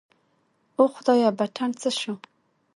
اوه 0.77 0.89
خدايه 0.97 1.29
بټن 1.39 1.69
څه 1.81 1.89
سو. 1.99 2.13